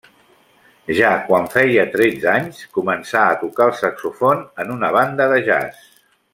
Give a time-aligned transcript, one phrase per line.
[0.99, 5.89] Ja quan feia tretze anys, començà a tocar el saxòfon en una banda de jazz.